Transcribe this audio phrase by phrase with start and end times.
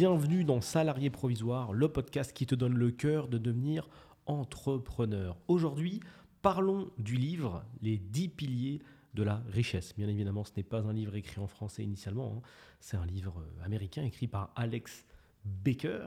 [0.00, 3.88] Bienvenue dans Salarié Provisoire, le podcast qui te donne le cœur de devenir
[4.26, 5.36] entrepreneur.
[5.48, 5.98] Aujourd'hui,
[6.40, 8.80] parlons du livre Les 10 piliers
[9.14, 9.96] de la richesse.
[9.96, 12.48] Bien évidemment, ce n'est pas un livre écrit en français initialement, hein.
[12.78, 15.04] c'est un livre euh, américain écrit par Alex
[15.44, 16.06] Baker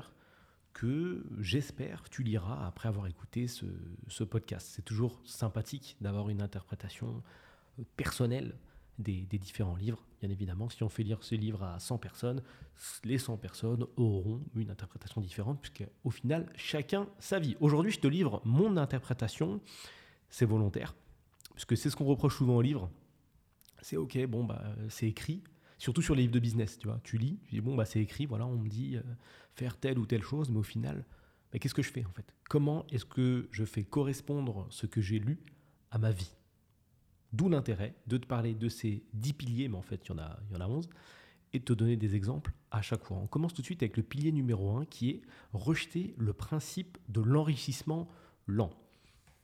[0.72, 4.72] que j'espère tu liras après avoir écouté ce, podcast.
[4.74, 7.22] C'est toujours sympathique d'avoir une interprétation
[7.78, 8.56] euh, personnelle
[9.00, 10.06] des, différents livres.
[10.22, 12.44] Bien évidemment, si on fait lire ce livre à 100 personnes,
[13.04, 17.58] les 100 personnes auront une interprétation différente, puisqu'au final, chacun sa vie.
[17.60, 19.62] Aujourd'hui, je te livre mon interprétation,
[20.30, 20.96] c'est volontaire,
[21.54, 22.90] puisque c'est ce qu'on reproche souvent au livre.
[23.82, 25.44] C'est ok, bon, bah, c'est écrit,
[25.80, 27.00] surtout sur les livres de business, tu vois.
[27.04, 29.02] Tu lis, tu dis, bon, bah, c'est écrit, voilà, on me dit euh,
[29.56, 31.06] faire telle ou telle chose, mais au final,
[31.60, 32.34] qu'est-ce que je fais en fait?
[32.48, 35.40] Comment est-ce que je fais correspondre ce que j'ai lu
[35.90, 36.32] à ma vie?
[37.34, 40.18] D'où l'intérêt de te parler de ces 10 piliers, mais en fait, il y en
[40.18, 40.90] a, il y en a 11,
[41.54, 43.18] et de te donner des exemples à chaque fois.
[43.18, 45.22] On commence tout de suite avec le pilier numéro 1 qui est
[45.54, 48.08] rejeter le principe de l'enrichissement
[48.48, 48.72] lent.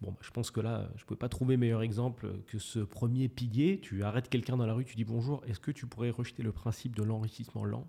[0.02, 3.28] Bon, je pense que là, je ne pouvais pas trouver meilleur exemple que ce premier
[3.30, 3.80] pilier.
[3.82, 6.52] Tu arrêtes quelqu'un dans la rue, tu dis bonjour, est-ce que tu pourrais rejeter le
[6.52, 7.88] principe de l'enrichissement lent?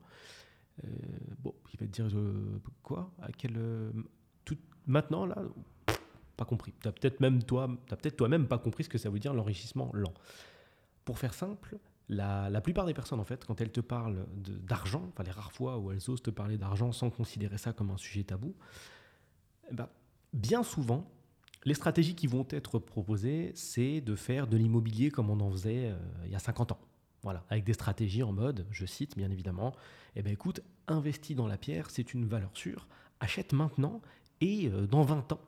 [0.84, 0.88] Euh,
[1.40, 2.08] Bon, il va te dire
[2.82, 3.12] quoi?
[3.20, 3.92] À quel, euh,
[4.86, 5.42] Maintenant, là,
[6.38, 6.72] pas compris.
[6.80, 9.34] Tu as peut-être même toi, as peut-être toi-même pas compris ce que ça veut dire
[9.34, 10.14] l'enrichissement lent.
[11.04, 11.76] Pour faire simple,
[12.08, 15.78] la, plupart des personnes, en fait, quand elles te parlent d'argent, enfin les rares fois
[15.78, 18.54] où elles osent te parler d'argent sans considérer ça comme un sujet tabou,
[19.72, 19.88] ben,
[20.32, 21.10] bien souvent,
[21.64, 25.88] les stratégies qui vont être proposées, c'est de faire de l'immobilier comme on en faisait
[25.88, 26.78] euh, il y a 50 ans.
[27.24, 29.74] Voilà, avec des stratégies en mode, je cite bien évidemment,
[30.14, 32.86] eh ben écoute, investis dans la pierre, c'est une valeur sûre,
[33.18, 34.00] achète maintenant
[34.40, 35.40] et euh, dans 20 ans,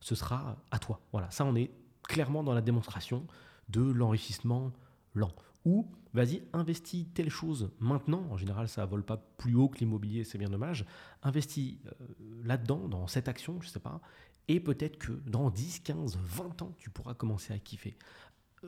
[0.00, 1.00] ce sera à toi.
[1.12, 1.70] Voilà, ça on est
[2.02, 3.26] clairement dans la démonstration
[3.68, 4.72] de l'enrichissement
[5.14, 5.32] lent.
[5.64, 10.24] Ou vas-y, investis telle chose maintenant, en général ça vole pas plus haut que l'immobilier,
[10.24, 10.86] c'est bien dommage,
[11.22, 12.06] investis euh,
[12.44, 14.00] là-dedans, dans cette action, je sais pas,
[14.48, 17.96] et peut-être que dans 10, 15, 20 ans, tu pourras commencer à kiffer.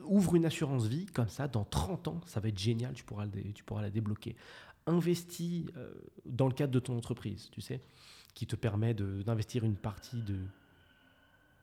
[0.03, 3.27] Ouvre une assurance vie, comme ça, dans 30 ans, ça va être génial, tu pourras,
[3.27, 4.35] tu pourras la débloquer.
[4.85, 5.93] Investis euh,
[6.25, 7.81] dans le cadre de ton entreprise, tu sais,
[8.35, 10.37] qui te permet d'investir une partie de,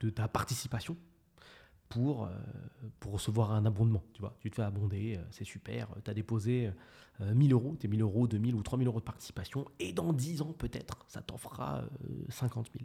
[0.00, 0.96] de ta participation
[1.88, 2.30] pour, euh,
[3.00, 4.02] pour recevoir un abondement.
[4.12, 5.88] Tu vois, tu te fais abonder, euh, c'est super.
[6.04, 6.70] Tu as déposé
[7.20, 10.52] 1000 euros, tes 1000 euros, 2000 ou 3000 euros de participation, et dans 10 ans,
[10.52, 11.84] peut-être, ça t'en fera
[12.28, 12.84] 50 000.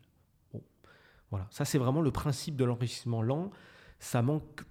[1.29, 3.49] Voilà, ça c'est vraiment le principe de l'enrichissement lent.
[3.99, 4.63] Ça manque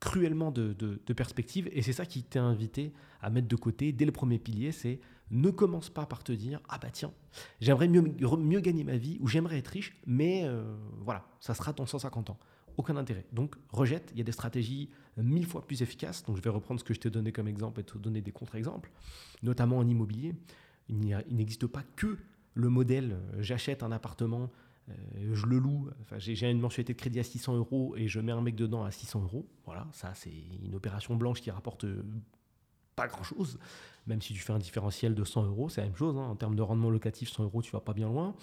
[0.00, 0.72] cruellement de,
[1.14, 4.72] perspective et c'est ça qui t'a invité à mettre de côté dès le premier pilier,
[4.72, 7.12] c'est ne commence pas par te dire ah bah tiens
[7.60, 11.72] j'aimerais mieux, mieux gagner ma vie ou j'aimerais être riche mais euh, voilà ça sera
[11.72, 12.38] dans 150 ans
[12.78, 13.26] aucun intérêt.
[13.32, 14.88] Donc rejette il y a des stratégies
[15.18, 16.24] mille fois plus efficaces.
[16.24, 18.32] Donc je vais reprendre ce que je t'ai donné comme exemple et te donner des
[18.32, 18.90] contre-exemples.
[19.42, 20.34] Notamment en immobilier.
[20.88, 22.16] Il n'existe pas que
[22.54, 24.50] le modèle euh, j'achète un appartement
[24.88, 28.20] euh, je le loue, enfin, j'ai une mensualité de crédit à 600 euros et je
[28.20, 29.46] mets un mec dedans à 600 euros.
[29.66, 30.32] Voilà, ça c'est
[30.64, 31.84] une opération blanche qui rapporte
[32.98, 33.58] pas grand chose.
[34.06, 36.16] Même si tu fais un différentiel de 100 euros, c'est la même chose.
[36.16, 36.28] Hein.
[36.30, 38.34] En termes de rendement locatif, 100 euros, tu vas pas bien loin.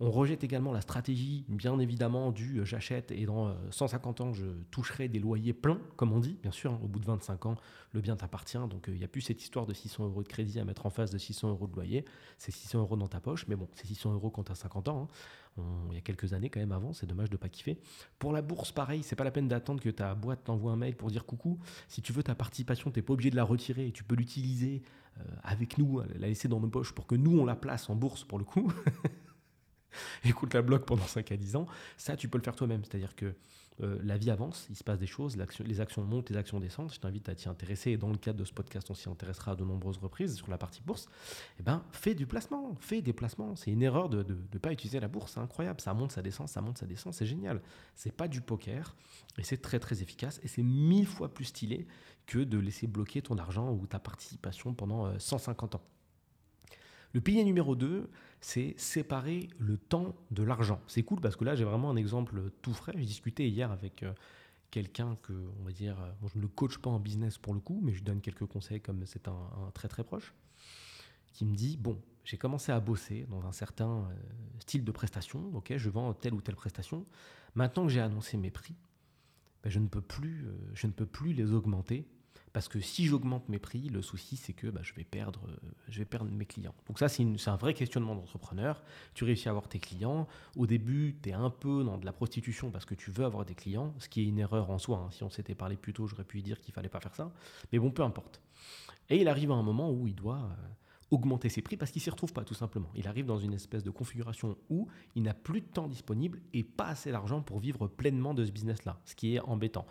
[0.00, 4.32] On rejette également la stratégie, bien évidemment, du euh, j'achète et dans 150 euh, ans,
[4.32, 6.38] je toucherai des loyers pleins, comme on dit.
[6.42, 7.54] Bien sûr, hein, au bout de 25 ans,
[7.92, 8.58] le bien t'appartient.
[8.68, 10.86] Donc, il euh, n'y a plus cette histoire de 600 euros de crédit à mettre
[10.86, 12.04] en face de 600 euros de loyer.
[12.38, 13.46] C'est 600 euros dans ta poche.
[13.46, 15.08] Mais bon, c'est 600 euros quand tu as 50 ans.
[15.56, 15.62] Hein.
[15.90, 16.92] Il y a quelques années, quand même, avant.
[16.92, 17.78] C'est dommage de pas kiffer.
[18.18, 20.96] Pour la bourse, pareil, c'est pas la peine d'attendre que ta boîte t'envoie un mail
[20.96, 21.60] pour dire coucou.
[21.86, 24.16] Si tu veux ta participation, tu n'es pas obligé de la retirer et tu peux
[24.16, 24.82] l'utiliser
[25.42, 28.24] avec nous, la laisser dans nos poches pour que nous, on la place en bourse
[28.24, 28.72] pour le coup.
[30.24, 31.66] écoute la blog pendant 5 à 10 ans,
[31.96, 32.84] ça tu peux le faire toi-même.
[32.84, 33.34] C'est-à-dire que
[33.82, 36.92] euh, la vie avance, il se passe des choses, les actions montent, les actions descendent.
[36.92, 39.56] Je t'invite à t'y intéresser et dans le cadre de ce podcast, on s'y intéressera
[39.56, 41.06] de nombreuses reprises sur la partie bourse.
[41.58, 43.56] Eh ben, fais du placement, fais des placements.
[43.56, 45.80] C'est une erreur de ne pas utiliser la bourse, c'est incroyable.
[45.80, 47.62] Ça monte, ça descend, ça monte, ça descend, c'est génial.
[47.94, 48.94] C'est pas du poker
[49.38, 51.86] et c'est très très efficace et c'est mille fois plus stylé
[52.26, 55.82] que de laisser bloquer ton argent ou ta participation pendant 150 euh, ans.
[57.12, 58.08] Le pilier numéro 2,
[58.40, 60.80] c'est séparer le temps de l'argent.
[60.86, 62.92] C'est cool parce que là, j'ai vraiment un exemple tout frais.
[62.96, 64.12] J'ai discuté hier avec euh,
[64.70, 67.60] quelqu'un que, on va dire, euh, je ne le coach pas en business pour le
[67.60, 70.34] coup, mais je lui donne quelques conseils comme c'est un, très très proche,
[71.34, 74.14] qui me dit, bon, j'ai commencé à bosser dans un certain euh,
[74.60, 77.04] style de prestation, ok, je vends telle ou telle prestation.
[77.54, 78.74] Maintenant que j'ai annoncé mes prix,
[79.62, 82.06] ben, je, ne peux plus, je ne peux plus les augmenter
[82.52, 85.40] parce que si j'augmente mes prix, le souci, c'est que bah, je, vais perdre,
[86.30, 86.74] mes clients.
[86.86, 88.82] Donc ça, c'est un vrai questionnement d'entrepreneur.
[89.14, 90.28] Tu réussis à avoir tes clients.
[90.56, 93.46] Au début, tu es un peu dans de la prostitution parce que tu veux avoir
[93.46, 94.98] des clients, ce qui est une erreur en soi.
[94.98, 95.10] Hein.
[95.12, 97.32] Si on s'était parlé plus tôt, j'aurais pu dire qu'il fallait pas faire ça.
[97.72, 98.42] Mais bon, peu importe.
[99.08, 100.68] Et il arrive à un moment où il doit euh,
[101.10, 102.90] augmenter ses prix parce qu'il s'y retrouve pas tout simplement.
[102.94, 106.64] Il arrive dans une espèce de configuration où il n'a plus de temps disponible et
[106.64, 109.86] pas assez d'argent pour vivre pleinement de ce business-là, ce qui est embêtant.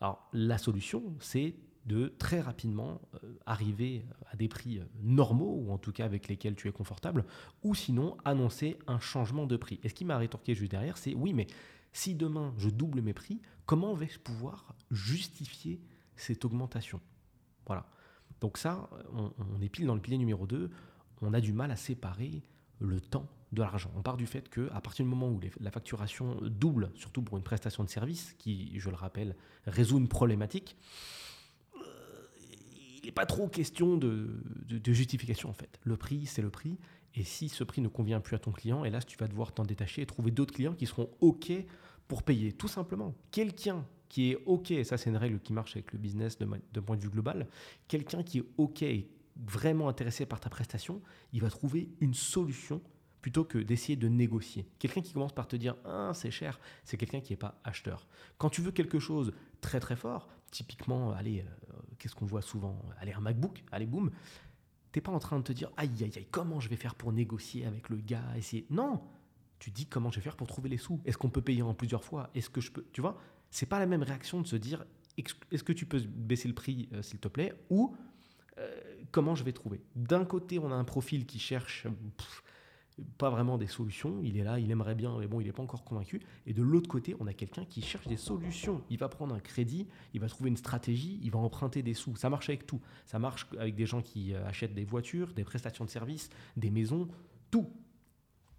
[0.00, 1.54] Alors la solution, c'est
[1.86, 6.28] de très rapidement euh, arriver à des prix euh, normaux, ou en tout cas avec
[6.28, 7.24] lesquels tu es confortable,
[7.62, 9.80] ou sinon annoncer un changement de prix.
[9.82, 11.46] Et ce qui m'a rétorqué juste derrière, c'est oui, mais
[11.92, 15.80] si demain je double mes prix, comment vais-je pouvoir justifier
[16.16, 17.00] cette augmentation?
[17.66, 17.86] Voilà.
[18.40, 20.70] Donc ça, on, est pile dans le pilier numéro 2,
[21.20, 22.42] on a du mal à séparer
[22.78, 23.90] le temps de l'argent.
[23.96, 27.42] On part du fait qu'à partir du moment où la facturation double, surtout pour une
[27.42, 29.36] prestation de service, qui, je le rappelle,
[29.66, 30.76] résout une problématique,
[33.12, 34.42] pas trop question de,
[34.86, 35.78] justification en fait.
[35.82, 36.78] Le prix, c'est le prix.
[37.14, 39.64] Et si ce prix ne convient plus à ton client, hélas, tu vas devoir t'en
[39.64, 41.52] détacher et trouver d'autres clients qui seront OK
[42.06, 43.14] pour payer, tout simplement.
[43.30, 46.96] Quelqu'un qui est OK, ça c'est une règle qui marche avec le business d'un point
[46.96, 47.48] de vue global,
[47.88, 51.00] quelqu'un qui est OK et vraiment intéressé par ta prestation,
[51.32, 52.80] il va trouver une solution
[53.22, 54.66] plutôt que d'essayer de négocier.
[54.78, 58.06] Quelqu'un qui commence par te dire ah, c'est cher, c'est quelqu'un qui n'est pas acheteur.
[58.38, 62.80] Quand tu veux quelque chose très très fort, typiquement, allez, euh, qu'est-ce qu'on voit souvent
[62.98, 64.10] Allez, un MacBook, allez, boum,
[64.92, 67.12] t'es pas en train de te dire aïe aïe aïe, comment je vais faire pour
[67.12, 68.66] négocier avec le gars, essayer.
[68.70, 69.02] Non,
[69.58, 71.00] tu dis comment je vais faire pour trouver les sous.
[71.04, 73.18] Est-ce qu'on peut payer en plusieurs fois Est-ce que je peux, tu vois
[73.50, 74.84] c'est pas la même réaction de se dire
[75.18, 77.94] est-ce que tu peux baisser le prix, euh, s'il te plaît, ou
[78.58, 78.80] euh,
[79.10, 79.82] comment je vais trouver.
[79.94, 81.86] D'un côté, on a un profil qui cherche
[83.18, 85.62] pas vraiment des solutions, il est là, il aimerait bien, mais bon, il n'est pas
[85.62, 86.20] encore convaincu.
[86.46, 88.82] Et de l'autre côté, on a quelqu'un qui cherche des solutions.
[88.90, 92.16] Il va prendre un crédit, il va trouver une stratégie, il va emprunter des sous.
[92.16, 92.80] Ça marche avec tout.
[93.06, 96.70] Ça marche avec des gens qui euh, achètent des voitures, des prestations de services, des
[96.70, 97.08] maisons,
[97.50, 97.70] tout.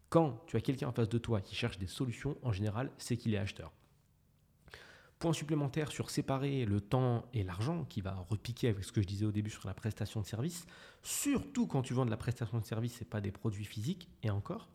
[0.10, 3.18] Quand tu as quelqu'un en face de toi qui cherche des solutions, en général, c'est
[3.18, 3.72] qu'il est acheteur.
[5.22, 9.08] Point supplémentaire sur séparer le temps et l'argent, qui va repiquer avec ce que je
[9.08, 10.66] disais au début sur la prestation de service,
[11.04, 14.32] surtout quand tu vends de la prestation de service et pas des produits physiques, et
[14.32, 14.68] encore,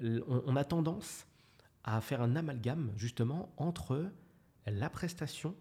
[0.00, 1.28] on, a tendance
[1.84, 4.10] à faire un amalgame justement entre
[4.66, 5.54] la prestation,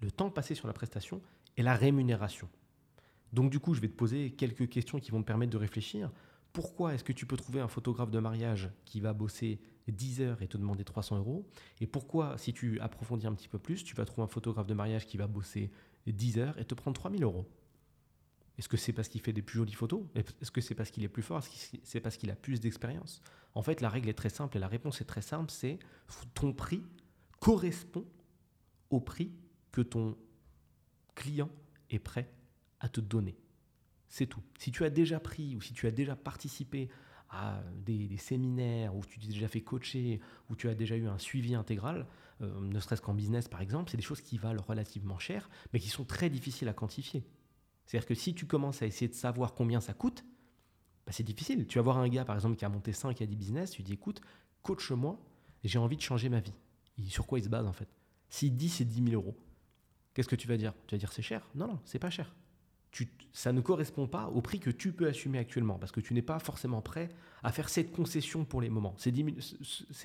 [0.00, 1.20] le temps passé sur la prestation
[1.56, 2.48] et la rémunération.
[3.32, 6.12] Donc du coup, je vais te poser quelques questions qui vont te permettre de réfléchir.
[6.54, 10.40] Pourquoi est-ce que tu peux trouver un photographe de mariage qui va bosser 10 heures
[10.40, 11.44] et te demander 300 euros
[11.80, 14.74] Et pourquoi, si tu approfondis un petit peu plus, tu vas trouver un photographe de
[14.74, 15.72] mariage qui va bosser
[16.06, 17.50] 10 heures et te prendre 3000 euros?
[18.56, 20.04] Est-ce que c'est parce qu'il fait des plus jolies photos?
[20.14, 21.38] Est-ce que c'est parce qu'il est plus fort?
[21.38, 23.20] Est-ce que c'est parce qu'il a plus d'expérience?
[23.56, 25.80] En fait, la règle est très simple et la réponse est très simple, c'est
[26.34, 26.84] ton prix
[27.40, 28.06] correspond
[28.90, 29.32] au prix
[29.72, 30.16] que ton
[31.16, 31.50] client
[31.90, 32.30] est prêt
[32.78, 33.36] à te donner.
[34.14, 34.44] C'est tout.
[34.60, 36.88] Si tu as déjà pris ou si tu as déjà participé
[37.30, 41.18] à des, séminaires, où tu t'es déjà fait coacher, où tu as déjà eu un
[41.18, 42.06] suivi intégral,
[42.40, 45.80] euh, ne serait-ce qu'en business par exemple, c'est des choses qui valent relativement cher, mais
[45.80, 47.24] qui sont très difficiles à quantifier.
[47.86, 50.24] C'est-à-dire que si tu commences à essayer de savoir combien ça coûte,
[51.06, 51.66] bah, c'est difficile.
[51.66, 53.82] Tu vas voir un gars par exemple qui a monté 5 à 10 business, tu
[53.82, 54.20] dis écoute,
[54.62, 55.20] coach-moi,
[55.64, 56.54] j'ai envie de changer ma vie.
[57.08, 57.88] sur quoi il se base en fait?
[58.28, 59.36] S'il dit c'est 10 000 euros,
[60.14, 60.72] qu'est-ce que tu vas dire?
[60.86, 61.50] Tu vas dire c'est cher?
[61.56, 62.32] Non, non, c'est pas cher
[63.32, 66.22] ça ne correspond pas au prix que tu peux assumer actuellement, parce que tu n'es
[66.22, 67.08] pas forcément prêt
[67.42, 68.94] à faire cette concession pour les moments.
[68.96, 69.42] Ces 10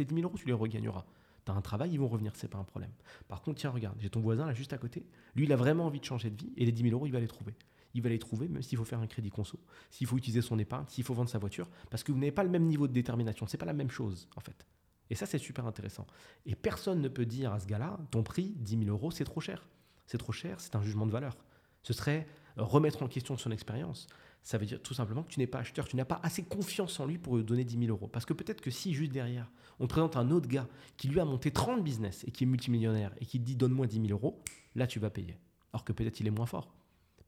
[0.07, 1.06] 000, euros, tu les regagneras.
[1.45, 2.91] Tu as un travail, ils vont revenir, c'est pas un problème.
[3.27, 5.05] Par contre, tiens, regarde, j'ai ton voisin là juste à côté.
[5.36, 7.12] Lui, il a vraiment envie de changer de vie, et les 10 000 euros, il
[7.12, 7.55] va les trouver.
[7.93, 9.60] Il va les trouver, même s'il faut faire un crédit conso,
[9.91, 12.43] s'il faut utiliser son épargne, s'il faut vendre sa voiture, parce que vous n'avez pas
[12.43, 13.46] le même niveau de détermination.
[13.48, 14.65] C'est pas la même chose, en fait.
[15.12, 16.05] Et ça, c'est super intéressant.
[16.46, 19.41] Et personne ne peut dire à ce gars-là, ton prix, 10 000 euros, c'est trop
[19.41, 19.67] cher.
[20.05, 21.38] C'est trop cher, c'est un jugement de valeur.
[21.81, 22.27] Ce serait
[22.60, 24.08] remettre en question son expérience,
[24.44, 27.00] ça veut dire tout simplement que tu n'es pas acheteur, tu n'as pas assez confiance
[27.00, 28.08] en lui pour lui donner 10 000 euros.
[28.08, 31.20] Parce que peut-être que si juste derrière, on te présente un autre gars qui lui
[31.20, 34.12] a monté 30 business et qui est multimillionnaire et qui te dit donne-moi 10 000
[34.12, 34.42] euros,
[34.75, 35.38] là tu vas payer.
[35.74, 36.74] Alors que peut-être il est moins fort.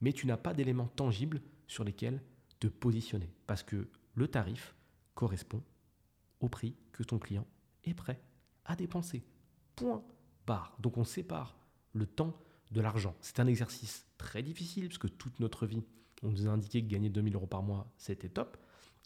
[0.02, 2.22] Mais tu n'as pas d'éléments tangibles sur lesquels
[2.60, 3.32] te positionner.
[3.46, 4.76] Parce que le tarif
[5.14, 5.62] correspond
[6.40, 7.46] au prix que ton client
[7.84, 8.20] est prêt
[8.66, 9.24] à dépenser.
[9.76, 10.04] Point
[10.48, 10.76] barre.
[10.80, 11.56] Donc on sépare
[11.94, 12.36] le temps
[12.72, 13.16] de l'argent.
[13.22, 15.84] C'est un exercice très difficile parce que toute notre vie,
[16.24, 18.58] on nous a indiqué que gagner 2000 euros par mois, c'était top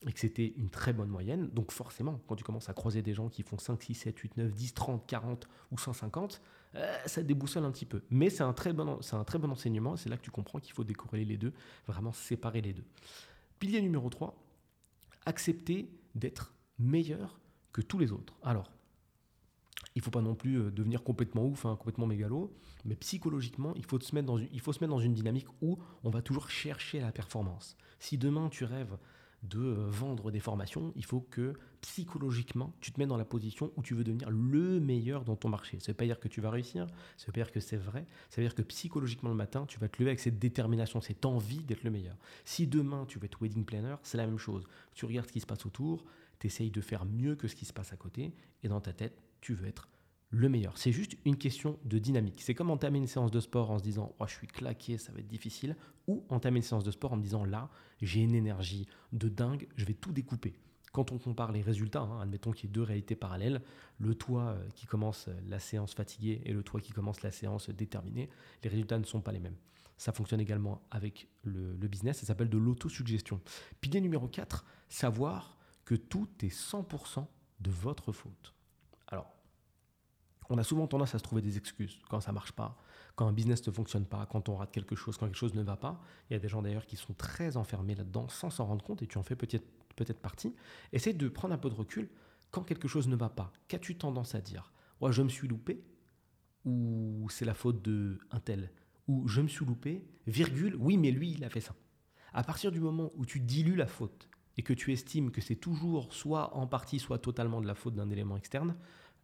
[0.05, 1.49] et que c'était une très bonne moyenne.
[1.49, 4.37] Donc forcément, quand tu commences à croiser des gens qui font 5, 6, 7, 8,
[4.37, 6.41] 9, 10, 30, 40 ou 150,
[6.75, 8.03] euh, ça déboussole un petit peu.
[8.09, 9.95] Mais c'est un, très bon, c'est un très bon enseignement.
[9.95, 11.53] C'est là que tu comprends qu'il faut décorréler les deux,
[11.87, 12.85] vraiment séparer les deux.
[13.59, 14.35] Pilier numéro 3,
[15.25, 17.39] accepter d'être meilleur
[17.71, 18.35] que tous les autres.
[18.43, 18.71] Alors,
[19.95, 22.53] il faut pas non plus euh, devenir complètement ouf, hein, complètement mégalo,
[22.83, 25.47] mais psychologiquement, il faut, se mettre dans une, il faut se mettre dans une dynamique
[25.61, 27.77] où on va toujours chercher la performance.
[27.99, 28.97] Si demain tu rêves
[29.43, 33.71] de euh, vendre des formations, il faut que psychologiquement, tu te mets dans la position
[33.77, 35.79] où tu veux devenir le meilleur dans ton marché.
[35.79, 37.77] Ça ne veut pas dire que tu vas réussir, ça veut pas dire que c'est
[37.77, 40.99] vrai, ça veut dire que psychologiquement le matin, tu vas te lever avec cette détermination,
[40.99, 42.17] cette envie d'être le meilleur.
[42.43, 44.67] Si demain tu veux être wedding planner, c'est la même chose.
[44.95, 46.03] Tu regardes ce qui se passe autour,
[46.39, 48.93] tu essayes de faire mieux que ce qui se passe à côté, et dans ta
[48.93, 49.87] tête, tu veux être
[50.31, 50.75] le meilleur.
[50.75, 52.41] C'est juste une question de dynamique.
[52.41, 55.11] C'est comme entamer une séance de sport en se disant oh, je suis claqué, ça
[55.11, 57.69] va être difficile, ou entamer une séance de sport en me disant là,
[58.01, 60.55] j'ai une énergie de dingue, je vais tout découper.
[60.93, 63.61] Quand on compare les résultats, hein, admettons qu'il y ait deux réalités parallèles,
[63.99, 67.69] le toi euh, qui commence la séance fatigué et le toi qui commence la séance
[67.69, 68.29] déterminé,
[68.63, 69.57] les résultats ne sont pas les mêmes.
[69.97, 73.41] Ça fonctionne également avec le, le business, ça s'appelle de l'autosuggestion.
[73.79, 77.27] Pilier numéro 4, savoir que tout est 100%
[77.59, 78.55] de votre faute.
[79.07, 79.34] Alors,
[80.49, 82.77] on a souvent tendance à se trouver des excuses quand ça marche pas,
[83.15, 85.63] quand un business ne fonctionne pas, quand on rate quelque chose, quand quelque chose ne
[85.63, 86.01] va pas.
[86.29, 89.01] Il y a des gens d'ailleurs qui sont très enfermés là-dedans sans s'en rendre compte
[89.01, 90.53] et tu en fais peut-être peut-être partie.
[90.91, 92.09] Essaye de prendre un peu de recul
[92.51, 93.51] quand quelque chose ne va pas.
[93.67, 94.71] Qu'as-tu tendance à dire?
[95.01, 95.83] Ouais, je me suis loupé
[96.65, 98.71] ou c'est la faute de un tel?
[99.07, 101.75] Ou je me suis loupé, virgule, oui mais lui il a fait ça.
[102.33, 105.55] À partir du moment où tu dilues la faute et que tu estimes que c'est
[105.55, 108.75] toujours soit en partie soit totalement de la faute d'un élément externe,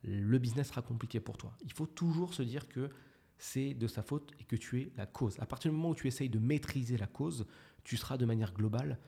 [0.04, 1.56] le business sera compliqué pour toi.
[1.64, 2.90] Il faut toujours se dire que
[3.38, 5.40] c'est de sa faute et que tu es la cause.
[5.40, 7.46] À partir du moment où tu essayes de maîtriser la cause,
[7.84, 9.00] tu seras de manière globale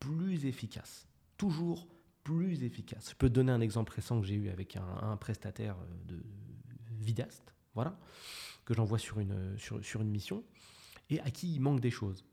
[0.00, 1.08] plus efficace.
[1.36, 1.88] Toujours
[2.24, 3.10] plus efficace.
[3.10, 6.22] Je peux te donner un exemple récent que j'ai eu avec un, prestataire euh, de
[6.98, 7.98] Vidast, voilà,
[8.64, 10.42] que j'envoie sur une, sur, sur une mission,
[11.08, 12.24] et à qui il manque des choses.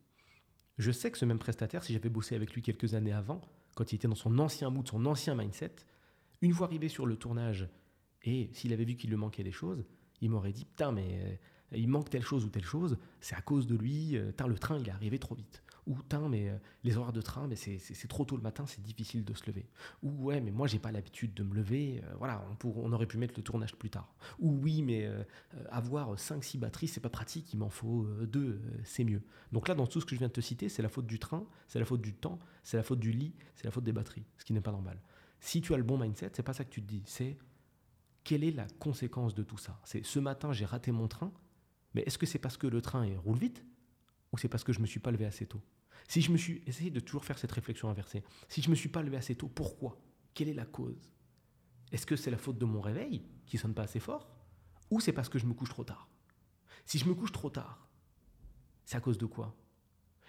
[0.79, 3.41] Je sais que ce même prestataire, si j'avais bossé avec lui quelques années avant,
[3.75, 5.75] quand il était dans son ancien mood, son ancien mindset,
[6.41, 7.67] une fois arrivé sur le tournage
[8.23, 9.83] et s'il avait vu qu'il lui manquait des choses,
[10.21, 11.19] il m'aurait dit Putain, mais
[11.73, 14.57] euh, il manque telle chose ou telle chose, c'est à cause de lui, euh, le
[14.57, 15.63] train il est arrivé trop vite.
[15.85, 18.81] Ou Putain, mais euh, les horaires de train, mais c'est trop tôt le matin, c'est
[18.81, 19.67] difficile de se lever.
[20.01, 23.17] Ou ouais, mais moi j'ai pas l'habitude de me lever, voilà, on, on, aurait pu
[23.17, 24.15] mettre le tournage plus tard.
[24.39, 25.09] Ou oui, mais
[25.69, 29.21] avoir 5-6 batteries, c'est pas pratique, il m'en faut 2, c'est mieux.
[29.51, 31.19] Donc là, dans tout ce que je viens de te citer, c'est la faute du
[31.19, 33.91] train, c'est la faute du temps, c'est la faute du lit, c'est la faute des
[33.91, 35.01] batteries, ce qui n'est pas normal.
[35.41, 37.37] Si tu as le bon mindset, c'est pas ça que tu te dis, c'est
[38.23, 39.79] quelle est la conséquence de tout ça?
[39.83, 41.31] C'est ce matin, j'ai raté mon train,
[41.93, 43.65] mais est-ce que c'est parce que le train roule vite?
[44.31, 45.61] Ou c'est parce que je ne me suis pas levé assez tôt?
[46.07, 48.75] Si je me suis essayé de toujours faire cette réflexion inversée, si je ne me
[48.75, 50.01] suis pas levé assez tôt, pourquoi?
[50.33, 51.11] Quelle est la cause?
[51.91, 54.27] Est-ce que c'est la faute de mon réveil qui sonne pas assez fort?
[54.89, 56.09] Ou c'est parce que je me couche trop tard?
[56.85, 57.87] Si je me couche trop tard,
[58.85, 59.55] c'est à cause de quoi?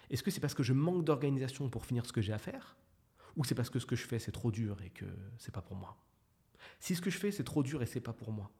[0.09, 2.77] Est-ce que c'est parce que je manque d'organisation pour finir ce que j'ai à faire?
[3.35, 5.05] Ou c'est parce que ce que je fais c'est trop dur et que
[5.37, 5.97] c'est pas pour moi?
[6.79, 8.51] Si ce que je fais, c'est trop dur et c'est pas pour moi,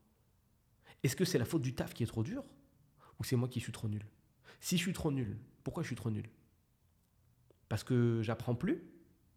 [1.03, 2.43] est-ce que c'est la faute du taf qui est trop dur
[3.19, 4.05] ou c'est moi qui suis trop nul?
[4.59, 6.29] Si je suis trop nul, pourquoi je suis trop nul?
[7.69, 8.83] Parce que j'apprends plus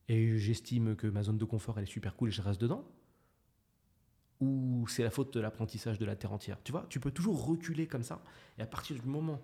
[0.08, 2.90] et j'estime que ma zone de confort elle est super cool et je reste dedans?
[4.40, 6.62] Ou c'est la faute de l'apprentissage de la terre entière?
[6.62, 8.22] Tu vois, tu peux toujours reculer comme ça
[8.56, 9.42] et à partir du moment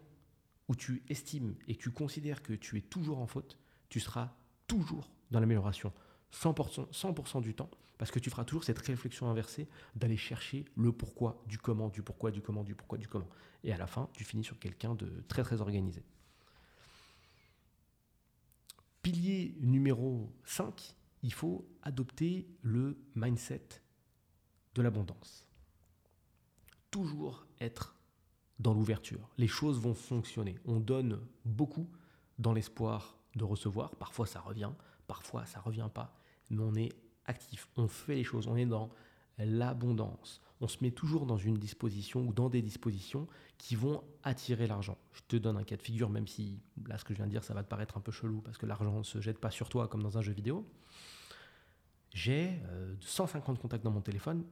[0.68, 4.34] où tu estimes et tu considères que tu es toujours en faute, tu seras
[4.66, 5.92] toujours dans l'amélioration
[6.34, 10.92] 100%, 100 du temps parce que tu feras toujours cette réflexion inversée d'aller chercher le
[10.92, 13.28] pourquoi, du comment, du pourquoi, du comment, du pourquoi, du comment.
[13.62, 16.04] Et à la fin, tu finis sur quelqu'un de très très organisé.
[19.02, 23.66] Pilier numéro 5, il faut adopter le mindset
[24.74, 25.46] de l'abondance.
[26.90, 27.96] Toujours être
[28.58, 29.30] dans l'ouverture.
[29.38, 30.58] Les choses vont fonctionner.
[30.64, 31.88] On donne beaucoup
[32.38, 33.94] dans l'espoir de recevoir.
[33.96, 34.72] Parfois ça revient,
[35.06, 36.16] parfois ça revient pas.
[36.50, 36.92] Mais on est
[37.26, 38.90] actif, on fait les choses, on est dans
[39.38, 40.40] l'abondance.
[40.60, 43.26] On se met toujours dans une disposition ou dans des dispositions
[43.58, 44.96] qui vont attirer l'argent.
[45.12, 47.30] Je te donne un cas de figure, même si là ce que je viens de
[47.30, 49.50] dire, ça va te paraître un peu chelou parce que l'argent ne se jette pas
[49.50, 50.66] sur toi comme dans un jeu vidéo.
[52.12, 52.60] J'ai
[53.00, 54.44] 150 euh, contacts dans mon téléphone.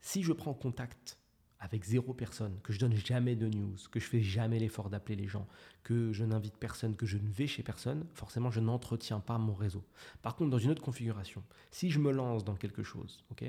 [0.00, 1.18] Si je prends contact
[1.58, 5.16] avec zéro personne, que je donne jamais de news, que je fais jamais l'effort d'appeler
[5.16, 5.46] les gens,
[5.82, 9.54] que je n'invite personne, que je ne vais chez personne, forcément je n'entretiens pas mon
[9.54, 9.84] réseau.
[10.22, 13.44] Par contre, dans une autre configuration, si je me lance dans quelque chose, ok,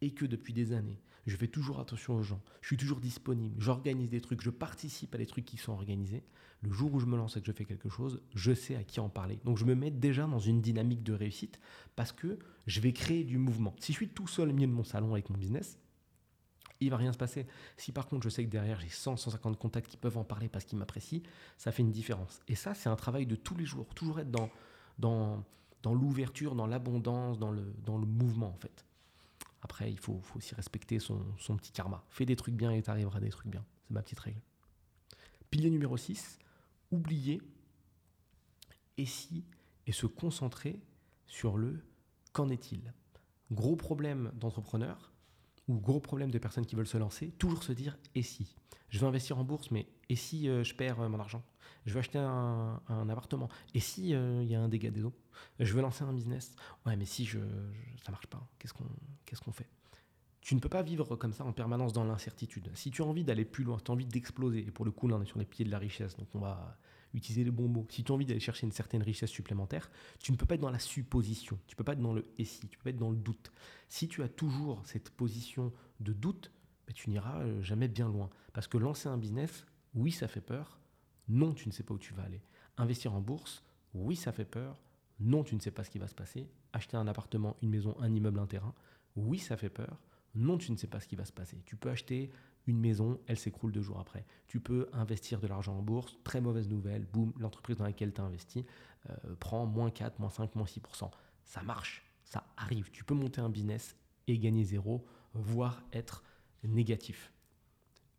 [0.00, 3.60] et que depuis des années, je fais toujours attention aux gens, je suis toujours disponible,
[3.60, 6.24] j'organise des trucs, je participe à des trucs qui sont organisés,
[6.62, 8.84] le jour où je me lance et que je fais quelque chose, je sais à
[8.84, 9.40] qui en parler.
[9.44, 11.58] Donc je me mets déjà dans une dynamique de réussite
[11.96, 13.74] parce que je vais créer du mouvement.
[13.80, 15.78] Si je suis tout seul au milieu de mon salon avec mon business,
[16.84, 17.46] il va rien se passer.
[17.76, 20.48] Si par contre je sais que derrière j'ai 100, 150 contacts qui peuvent en parler
[20.48, 21.20] parce qu'ils m'apprécient,
[21.58, 22.40] ça fait une différence.
[22.48, 23.94] Et ça, c'est un travail de tous les jours.
[23.94, 24.50] Toujours être dans,
[24.98, 25.44] dans,
[25.82, 28.84] dans l'ouverture, dans l'abondance, dans le, dans le mouvement en fait.
[29.62, 32.04] Après, il faut, faut aussi respecter son, son, petit karma.
[32.10, 33.64] Fais des trucs bien et tu arriveras à des trucs bien.
[33.86, 34.40] C'est ma petite règle.
[35.50, 36.38] Pilier numéro 6,
[36.90, 37.40] oublier
[38.96, 39.44] et si
[39.86, 40.80] et se concentrer
[41.26, 41.84] sur le
[42.32, 42.92] qu'en est-il
[43.50, 45.11] Gros problème d'entrepreneurs
[45.68, 48.56] ou gros problème de personnes qui veulent se lancer, toujours se dire et si?
[48.88, 51.42] Je veux investir en bourse, mais et si euh, je perds euh, mon argent?
[51.86, 53.48] Je veux acheter un, appartement.
[53.74, 55.14] Et si euh, il y a un dégât des eaux?
[55.58, 56.54] Je veux lancer un business?
[56.86, 57.38] Ouais, mais si je,
[58.04, 58.84] ça marche pas, qu'est-ce qu'on
[59.24, 59.68] qu'est-ce qu'on fait?
[60.40, 62.70] Tu ne peux pas vivre comme ça en permanence dans l'incertitude.
[62.74, 65.08] Si tu as envie d'aller plus loin, tu as envie d'exploser, et pour le coup
[65.08, 66.76] là on est sur les pieds de la richesse, donc on va
[67.14, 67.86] utiliser les bons mots.
[67.90, 70.60] Si tu as envie d'aller chercher une certaine richesse supplémentaire, tu ne peux pas être
[70.60, 72.90] dans la supposition, tu ne peux pas être dans le et si, tu peux pas
[72.90, 73.52] être dans le doute.
[73.88, 76.50] Si tu as toujours cette position de doute,
[76.86, 78.30] ben, tu n'iras euh, jamais bien loin.
[78.52, 80.78] Parce que lancer un business, oui, ça fait peur.
[81.28, 82.42] Non, tu ne sais pas où tu vas aller.
[82.76, 83.62] Investir en bourse,
[83.94, 84.78] oui, ça fait peur.
[85.20, 86.48] Non, tu ne sais pas ce qui va se passer.
[86.72, 88.74] Acheter un appartement, une maison, un immeuble, un terrain,
[89.16, 90.00] oui, ça fait peur.
[90.34, 91.62] Non, tu ne sais pas ce qui va se passer.
[91.66, 92.30] Tu peux acheter
[92.66, 94.24] une maison, elle s'écroule deux jours après.
[94.46, 98.20] Tu peux investir de l'argent en bourse, très mauvaise nouvelle, boum, l'entreprise dans laquelle tu
[98.20, 98.64] as investi
[99.10, 101.10] euh, prend moins 4, moins 5, moins 6%.
[101.44, 102.90] Ça marche, ça arrive.
[102.90, 103.96] Tu peux monter un business
[104.28, 105.04] et gagner zéro,
[105.34, 106.22] voire être
[106.62, 107.32] négatif.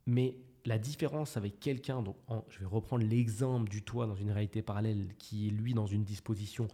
[0.05, 2.17] Mais la différence avec quelqu'un, donc
[2.50, 6.03] je vais reprendre l'exemple du toit dans une réalité parallèle qui est lui dans une
[6.03, 6.67] disposition,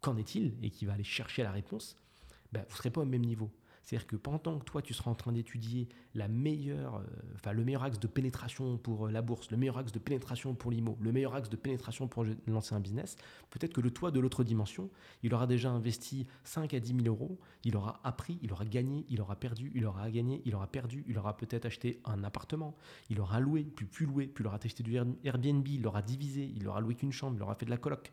[0.00, 1.96] qu'en est-il et qui va aller chercher la réponse,
[2.52, 3.50] ben, vous ne serez pas au même niveau.
[3.84, 7.02] C'est-à-dire que pendant que toi, tu seras en train d'étudier la meilleure,
[7.46, 10.54] euh, le meilleur axe de pénétration pour euh, la bourse, le meilleur axe de pénétration
[10.54, 13.16] pour l'IMO, le meilleur axe de pénétration pour lancer un business,
[13.50, 14.90] peut-être que le toi de l'autre dimension,
[15.22, 19.04] il aura déjà investi 5 à 10 000 euros, il aura appris, il aura gagné,
[19.08, 22.76] il aura perdu, il aura gagné, il aura perdu, il aura peut-être acheté un appartement,
[23.10, 26.52] il aura loué, puis plus loué, puis il aura acheté du Airbnb, il aura divisé,
[26.56, 28.12] il aura loué qu'une chambre, il aura fait de la coloc.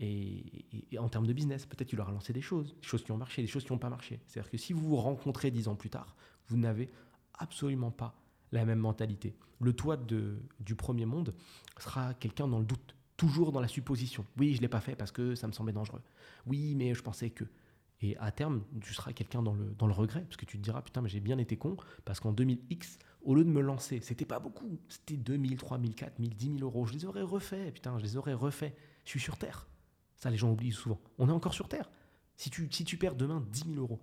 [0.00, 0.64] Et,
[0.98, 3.42] en termes de business, peut-être qu'il aura lancé des choses, des choses qui ont marché,
[3.42, 4.20] des choses qui n'ont pas marché.
[4.26, 6.14] C'est-à-dire que si vous vous rencontrez dix ans plus tard,
[6.46, 6.90] vous n'avez
[7.34, 8.14] absolument pas
[8.52, 9.34] la même mentalité.
[9.60, 11.34] Le toit de, du premier monde
[11.78, 14.24] sera quelqu'un dans le doute, toujours dans la supposition.
[14.38, 16.02] Oui, je ne l'ai pas fait parce que ça me semblait dangereux.
[16.46, 17.44] Oui, mais je pensais que.
[18.00, 20.62] Et à terme, tu seras quelqu'un dans le, dans le regret, parce que tu te
[20.62, 24.00] diras, putain, mais j'ai bien été con, parce qu'en 2000X, au lieu de me lancer,
[24.02, 27.98] c'était pas beaucoup, c'était 2000, 3000, 4000, 10 000 euros, je les aurais refaits, putain,
[27.98, 28.72] je les aurais refaits.
[29.04, 29.66] Je suis sur Terre.
[30.18, 31.00] Ça, les gens oublient souvent.
[31.18, 31.90] On est encore sur Terre.
[32.36, 34.00] Si tu, si tu perds demain 10 000 euros,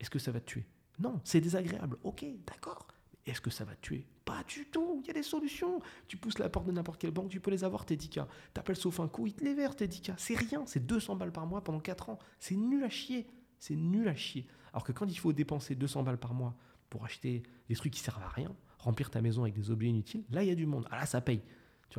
[0.00, 0.66] est-ce que ça va te tuer?
[0.98, 1.98] Non, c'est désagréable.
[2.02, 2.86] Ok, d'accord.
[3.26, 4.06] Est-ce que ça va te tuer?
[4.24, 5.00] Pas du tout.
[5.02, 5.80] Il y a des solutions.
[6.06, 8.28] Tu pousses la porte de n'importe quelle banque, tu peux les avoir, tes 10 cas.
[8.52, 10.14] T'appelles Sofinco, ils te les verrent, tes 10 cas.
[10.18, 10.64] C'est rien.
[10.66, 12.18] C'est 200 balles par mois pendant 4 ans.
[12.38, 13.26] C'est nul à chier.
[13.58, 14.46] C'est nul à chier.
[14.72, 16.54] Alors que quand il faut dépenser 200 balles par mois
[16.90, 20.24] pour acheter des trucs qui servent à rien, remplir ta maison avec des objets inutiles,
[20.30, 20.86] là, il y a du monde.
[20.90, 21.42] Ah là, ça paye.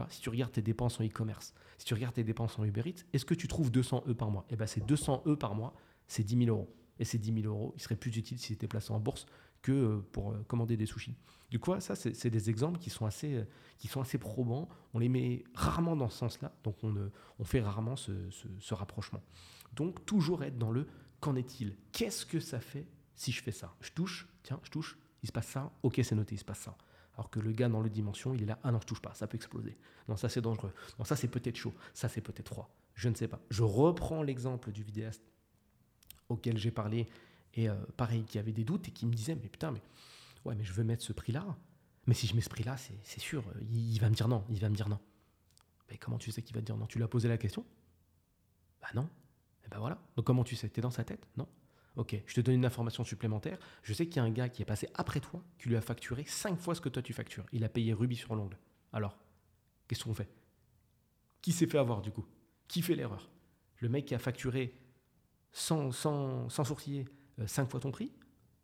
[0.10, 3.04] Si tu regardes tes dépenses en e-commerce, si tu regardes tes dépenses en Uber Eats,
[3.14, 4.46] est-ce que tu trouves 200 E par mois?
[4.50, 5.74] Eh bien, c'est 200 E par mois,
[6.08, 6.74] c'est 10 000 euros.
[7.00, 9.26] Et ces 10 000 euros, ils seraient plus utiles s'ils étaient placés en bourse
[9.62, 11.16] que euh, pour euh, commander des sushis.
[11.50, 13.46] Du coup, ça, c'est des exemples qui sont, assez, euh,
[13.78, 14.68] qui sont assez probants.
[14.94, 16.94] On les met rarement dans ce sens-là, donc on,
[17.40, 18.12] on fait rarement ce,
[18.60, 19.22] ce rapprochement.
[19.74, 20.88] Donc, toujours être dans le
[21.20, 21.76] qu'en est-il?
[21.92, 23.76] Qu'est-ce que ça fait si je fais ça?
[23.82, 26.60] Je touche, tiens, je touche, il se passe ça, ok, c'est noté, il se passe
[26.60, 26.78] ça.
[27.18, 29.14] Alors que le gars dans le dimension, il est là, ah non, je touche pas,
[29.14, 29.78] ça peut exploser.
[30.08, 30.74] Non, ça c'est dangereux.
[31.00, 32.76] Non, ça c'est peut-être chaud, ça c'est peut-être froid.
[32.94, 33.40] Je ne sais pas.
[33.50, 35.24] Je reprends l'exemple du vidéaste
[36.28, 37.08] auquel j'ai parlé,
[37.54, 39.82] et euh, pareil, qui avait des doutes et qui me disait, mais putain, mais
[40.44, 41.56] ouais, mais je veux mettre ce prix-là.
[42.08, 44.70] Mais si je mets ce prix-là, c'est sûr, il, va me dire non, il va
[44.70, 45.00] me dire non.
[45.90, 46.86] Mais comment tu sais qu'il va dire non?
[46.86, 47.66] Tu lui as posé la question?
[48.82, 49.10] Bah non.
[49.66, 50.00] Et ben voilà.
[50.16, 50.70] Donc comment tu sais?
[50.70, 51.28] T'es dans sa tête?
[51.38, 51.48] Non.
[51.96, 53.58] Ok, je te donne une information supplémentaire.
[53.84, 55.82] Je sais qu'il y a un gars qui est passé après toi, qui lui a
[55.82, 57.46] facturé 5 fois ce que toi tu factures.
[57.54, 58.58] Il a payé rubis sur l'ongle.
[58.92, 59.18] Alors,
[59.88, 60.30] qu'est-ce qu'on fait?
[61.42, 62.26] Qui s'est fait avoir du coup?
[62.68, 63.30] Qui fait l'erreur?
[63.80, 64.74] Le mec qui a facturé
[65.52, 67.06] sans, sans, sans sourciller
[67.46, 68.12] 5 euh, fois ton prix?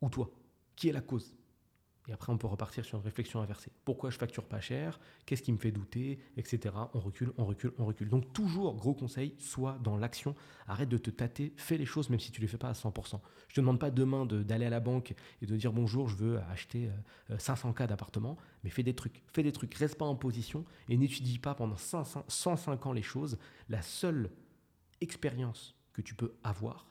[0.01, 0.29] Ou toi?
[0.75, 1.35] Qui est la cause?
[2.07, 3.71] Et après, on peut repartir sur une réflexion inversée.
[3.85, 4.99] Pourquoi je facture pas cher?
[5.25, 6.19] Qu'est-ce qui me fait douter?
[6.35, 6.73] Etc.
[6.93, 8.09] On recule, on recule, on recule.
[8.09, 10.35] Donc toujours, gros conseil, sois dans l'action.
[10.67, 11.53] Arrête de te tâter.
[11.57, 13.19] Fais les choses même si tu ne les fais pas à 100%.
[13.49, 16.39] Je te demande pas demain d'aller à la banque et de dire bonjour, je veux
[16.49, 16.89] acheter
[17.37, 18.35] 500 euh, cas d'appartement.
[18.63, 19.21] Mais fais des trucs.
[19.27, 19.73] Fais des trucs.
[19.75, 23.37] Reste pas en position et n'étudie pas pendant 105 ans les choses.
[23.69, 24.31] La seule
[25.01, 26.87] expérience que tu peux avoir,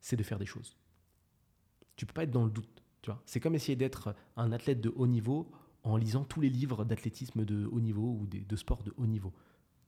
[0.00, 0.76] c'est de faire des choses.
[1.96, 2.83] Tu peux pas être dans le doute
[3.26, 5.50] c'est comme essayer d'être un athlète de haut niveau
[5.82, 9.32] en lisant tous les livres d'athlétisme de haut niveau ou de, sport de haut niveau.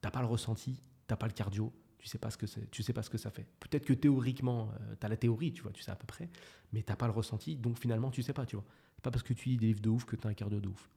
[0.00, 2.92] T'as pas le ressenti, t'as pas le cardio, tu sais pas ce que tu sais
[2.92, 3.46] pas ce que ça fait.
[3.60, 6.28] Peut-être que théoriquement, euh, tu as la théorie, tu vois, tu sais à peu près,
[6.72, 8.64] mais t'as pas le ressenti, donc finalement tu sais pas, tu vois.
[9.02, 10.68] Pas parce que tu lis des livres de ouf que tu as un cardio de
[10.68, 10.90] ouf.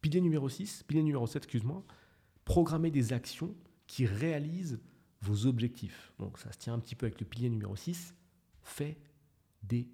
[0.00, 1.84] Pilier numéro 6, pilier numéro 7, excuse-moi,
[2.44, 3.54] programmer des actions
[3.86, 4.80] qui réalisent
[5.22, 6.12] vos objectifs.
[6.18, 8.14] Donc ça se tient un petit peu avec le pilier numéro 6,
[8.62, 8.98] fais
[9.62, 9.88] des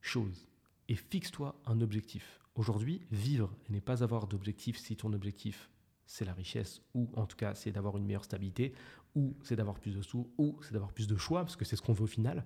[0.00, 0.48] chose
[0.88, 2.40] et fixe-toi un objectif.
[2.54, 5.70] Aujourd'hui, vivre et ne pas avoir d'objectif si ton objectif
[6.06, 8.74] c'est la richesse, ou en tout cas c'est d'avoir une meilleure stabilité,
[9.14, 11.76] ou c'est d'avoir plus de sous, ou c'est d'avoir plus de choix, parce que c'est
[11.76, 12.44] ce qu'on veut au final,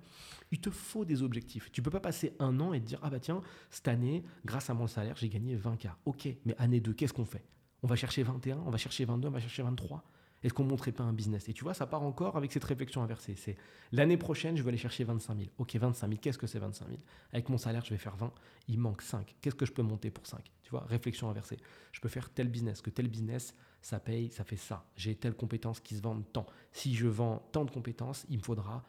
[0.50, 1.72] il te faut des objectifs.
[1.72, 3.40] Tu peux pas passer un an et te dire, ah bah tiens,
[3.70, 5.92] cette année, grâce à mon salaire, j'ai gagné 20K.
[6.04, 7.46] Ok, mais année 2, qu'est-ce qu'on fait?
[7.82, 10.04] On va chercher 21, on va chercher 22, on va chercher 23
[10.44, 11.48] est-ce qu'on ne montrait pas un business?
[11.48, 13.34] Et tu vois, ça part encore avec cette réflexion inversée.
[13.34, 13.56] C'est
[13.92, 15.48] l'année prochaine, je vais aller chercher 25 000.
[15.56, 16.98] Ok, 25 000, qu'est-ce que c'est 25 000
[17.32, 18.30] Avec mon salaire, je vais faire 20.
[18.68, 19.34] Il manque 5.
[19.40, 21.56] Qu'est-ce que je peux monter pour 5 Tu vois, réflexion inversée.
[21.92, 24.84] Je peux faire tel business, que tel business, ça paye, ça fait ça.
[24.96, 26.44] J'ai telle compétence qui se vendent tant.
[26.72, 28.84] Si je vends tant de compétences, il me faudra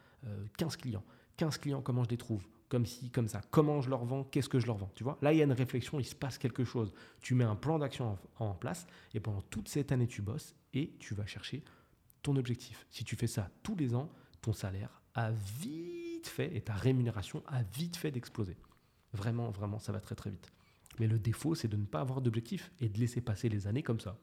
[0.58, 1.04] 15 euh, clients.
[1.38, 2.46] 15 clients, comment je les trouve?
[2.68, 3.40] Comme si, comme ça.
[3.52, 4.26] Comment je leur vends?
[4.26, 4.92] Qu'est-ce que je leur vends?
[4.96, 6.94] Tu vois Là, il y a une réflexion, il se passe quelque chose.
[7.22, 10.56] Tu mets un plan d'action en, en, place et pendant toute cette année, tu bosses
[10.76, 11.64] et tu vas chercher
[12.22, 12.86] ton objectif.
[12.90, 14.12] Si tu fais ça tous les ans,
[14.42, 18.58] ton salaire a vite fait et ta rémunération a vite fait d'exploser.
[19.14, 20.52] Vraiment, vraiment, ça va très très vite.
[21.00, 23.84] Mais le défaut, c'est de ne pas avoir d'objectif et de laisser passer les années
[23.84, 24.18] comme ça,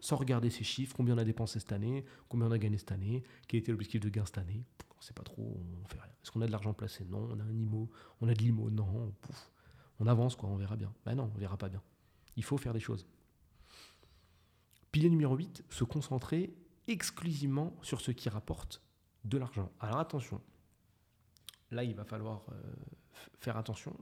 [0.00, 2.92] sans regarder ces chiffres, combien on a dépensé cette année, combien on a gagné cette
[2.92, 4.64] année, quel était l'objectif de gain cette année.
[4.90, 6.12] On ne sait pas trop, on fait rien.
[6.22, 7.04] Est-ce qu'on a de l'argent placé?
[7.04, 7.28] Non.
[7.30, 7.90] On a un IMO
[8.20, 8.68] On a de l'IMO?
[8.70, 9.14] Non.
[10.00, 10.92] On avance, quoi, on verra bien.
[11.04, 11.82] Ben non, on verra pas bien.
[12.36, 13.06] Il faut faire des choses.
[14.92, 16.54] Pilier numéro 8, se concentrer
[16.86, 18.82] exclusivement sur ce qui rapporte
[19.24, 19.70] de l'argent.
[19.80, 20.40] Alors attention,
[21.70, 22.54] là il va falloir euh,
[23.38, 23.94] faire attention.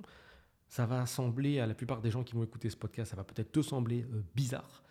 [0.68, 3.24] Ça va sembler à la plupart des gens qui vont écouter ce podcast, ça va
[3.24, 4.82] peut-être te sembler euh, bizarre.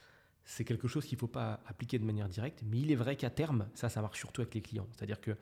[0.43, 3.15] C'est quelque chose qu'il ne faut pas appliquer de manière directe, mais il est vrai
[3.15, 4.87] qu'à terme, ça, ça marche surtout avec les clients.
[4.91, 5.35] C'est-à-dire que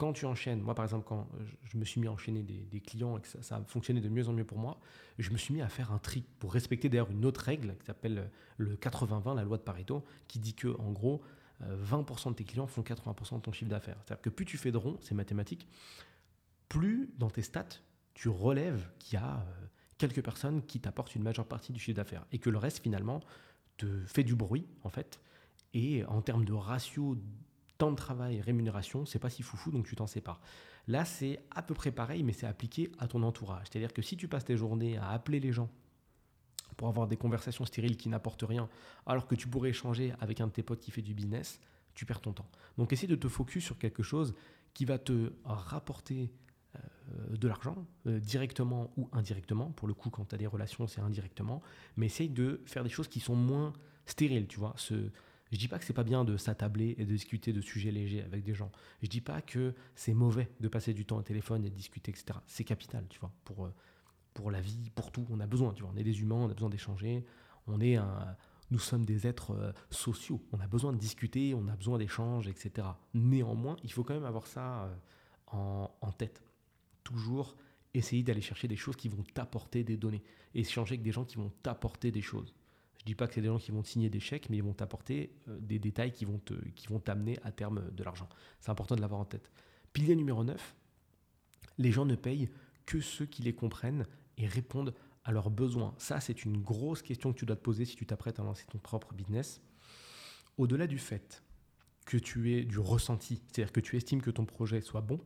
[0.00, 1.28] quand tu enchaînes, moi par exemple, quand
[1.62, 4.26] je me suis mis à enchaîner des, clients et que ça, a fonctionné de mieux
[4.30, 4.80] en mieux pour moi,
[5.18, 7.84] je me suis mis à faire un tri pour respecter d'ailleurs une autre règle qui
[7.84, 11.20] s'appelle le 80-20, la loi de Pareto, qui dit que en gros,
[11.62, 13.98] 20% euh, de tes clients font 80% de ton chiffre d'affaires.
[14.06, 15.68] C'est-à-dire que plus tu fais de ronds, c'est mathématique,
[16.70, 17.66] plus dans tes stats,
[18.14, 19.66] tu relèves qu'il y a euh,
[19.98, 23.20] quelques personnes qui t'apportent une majeure partie du chiffre d'affaires et que le reste finalement
[23.76, 25.20] te fait du bruit en fait.
[25.74, 27.18] Et en termes de ratio
[27.80, 30.40] temps de travail, rémunération, c'est pas si foufou donc tu t'en sépares.
[30.86, 33.66] Là, c'est à peu près pareil, mais c'est appliqué à ton entourage.
[33.70, 35.70] C'est-à-dire que si tu passes tes journées à appeler les gens
[36.76, 38.68] pour avoir des conversations stériles qui n'apportent rien,
[39.06, 41.58] alors que tu pourrais échanger avec un de tes potes qui fait du business,
[41.94, 42.48] tu perds ton temps.
[42.76, 44.34] Donc essaie de te focus sur quelque chose
[44.74, 46.30] qui va te rapporter
[46.76, 49.70] euh, de l'argent, euh, directement ou indirectement.
[49.70, 51.62] Pour le coup, quand tu as des relations, c'est indirectement.
[51.96, 53.72] Mais essaye de faire des choses qui sont moins
[54.04, 54.74] stériles, tu vois.
[55.52, 58.22] Je dis pas que c'est pas bien de s'attabler et de discuter de sujets légers
[58.22, 58.70] avec des gens.
[59.02, 62.12] Je dis pas que c'est mauvais de passer du temps au téléphone et de discuter,
[62.12, 62.38] etc.
[62.46, 63.74] C'est capital, tu vois, pour, euh,
[64.32, 65.26] pour la vie, pour tout.
[65.30, 65.90] On a besoin, tu vois.
[65.92, 67.24] On est des humains, on a besoin d'échanger.
[67.66, 68.36] On est un,
[68.70, 70.40] nous sommes des êtres euh, sociaux.
[70.52, 72.86] On a besoin de discuter, on a besoin d'échanges, etc.
[73.14, 74.94] Néanmoins, il faut quand même avoir ça euh,
[75.48, 76.42] en, en, tête.
[77.02, 77.56] Toujours
[77.92, 80.22] essayer d'aller chercher des choses qui vont t'apporter des données.
[80.54, 82.54] Échanger avec des gens qui vont t'apporter des choses.
[83.00, 84.62] Je ne dis pas que c'est des gens qui vont signer des chèques, mais ils
[84.62, 86.38] vont t'apporter euh, des détails qui vont,
[86.76, 88.28] qui vont t'amener à terme de l'argent.
[88.60, 89.50] C'est important de l'avoir en tête.
[89.94, 90.76] Pilier numéro 9,
[91.78, 92.50] les gens ne payent
[92.84, 95.94] que ceux qui les comprennent et répondent à leurs besoins.
[95.96, 98.66] Ça, c'est une grosse question que tu dois te poser si tu t'apprêtes à lancer
[98.70, 99.62] ton propre business.
[100.58, 101.42] Au-delà du fait
[102.04, 105.20] que tu aies du ressenti, c'est-à-dire que tu estimes que ton projet soit bon,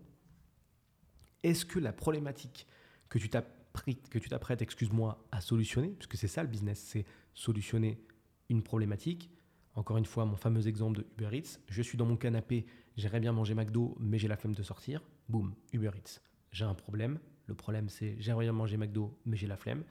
[1.43, 2.69] est-ce que la problématique
[3.09, 7.05] que tu t'apprêtes, excuse-moi, à solutionner, puisque c'est ça le business, c'est
[7.35, 8.01] solutionner
[8.49, 9.31] une problématique.
[9.75, 11.59] Encore une fois, mon fameux exemple de Uber Eats.
[11.69, 12.67] Je suis dans mon canapé,
[12.97, 15.03] j'aimerais bien manger McDo, mais j'ai la flemme de sortir.
[15.29, 16.21] Boum, Uber Eats.
[16.53, 19.85] J'ai un problème, le problème, c'est j'aimerais bien manger McDo, mais j'ai la flemme.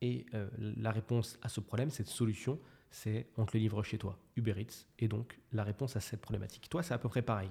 [0.00, 3.98] Et euh, la réponse à ce problème, cette solution, c'est on te le livre chez
[3.98, 4.86] toi, Uber Eats.
[4.98, 6.68] Et donc, la réponse à cette problématique.
[6.68, 7.50] Toi, c'est à peu près pareil.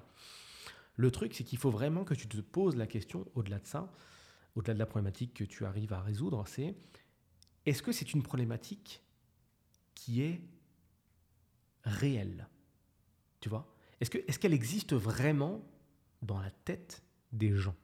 [0.96, 3.92] Le truc, c'est qu'il faut vraiment que tu te poses la question, au-delà de ça,
[4.56, 6.76] au-delà de la problématique que tu arrives à résoudre, c'est
[7.66, 9.03] est-ce que c'est une problématique
[9.96, 10.42] qui est
[11.84, 12.48] réelle
[13.40, 13.74] Tu vois?
[14.00, 15.62] Est-ce qu'elle est existe vraiment
[16.22, 17.76] dans la tête des gens?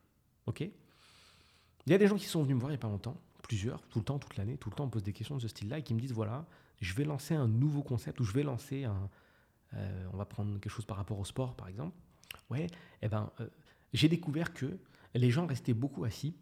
[0.46, 0.62] Ok?
[0.62, 3.20] Il y a des gens qui sont venus me voir il n'y a pas longtemps,
[3.42, 5.48] plusieurs, tout le temps, toute l'année, tout le temps, on pose des questions de ce
[5.48, 6.46] style-là et qui me disent voilà,
[6.82, 9.10] je vais lancer un nouveau concept ou je vais lancer un.
[9.74, 11.96] Euh, on va prendre quelque chose par rapport au sport, par exemple.
[12.50, 12.68] Ouais,
[13.02, 13.48] eh ben, euh,
[13.94, 14.78] j'ai découvert que
[15.16, 16.36] les gens restaient beaucoup assis,